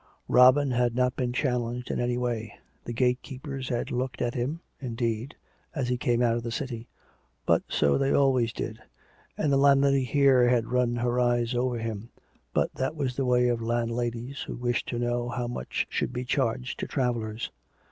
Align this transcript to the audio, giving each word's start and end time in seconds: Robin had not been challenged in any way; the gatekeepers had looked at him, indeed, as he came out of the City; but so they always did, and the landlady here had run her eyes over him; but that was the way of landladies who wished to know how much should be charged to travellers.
Robin 0.27 0.71
had 0.71 0.95
not 0.95 1.15
been 1.15 1.31
challenged 1.31 1.91
in 1.91 1.99
any 1.99 2.17
way; 2.17 2.57
the 2.85 2.91
gatekeepers 2.91 3.69
had 3.69 3.91
looked 3.91 4.19
at 4.19 4.33
him, 4.33 4.59
indeed, 4.79 5.35
as 5.75 5.89
he 5.89 5.95
came 5.95 6.23
out 6.23 6.33
of 6.35 6.41
the 6.41 6.49
City; 6.51 6.87
but 7.45 7.61
so 7.67 7.99
they 7.99 8.11
always 8.11 8.51
did, 8.51 8.79
and 9.37 9.53
the 9.53 9.57
landlady 9.57 10.03
here 10.03 10.49
had 10.49 10.71
run 10.71 10.95
her 10.95 11.19
eyes 11.19 11.53
over 11.53 11.77
him; 11.77 12.09
but 12.51 12.73
that 12.73 12.95
was 12.95 13.15
the 13.15 13.25
way 13.25 13.47
of 13.47 13.61
landladies 13.61 14.39
who 14.41 14.55
wished 14.55 14.87
to 14.87 14.97
know 14.97 15.29
how 15.29 15.45
much 15.47 15.85
should 15.87 16.11
be 16.11 16.25
charged 16.25 16.79
to 16.79 16.87
travellers. 16.87 17.51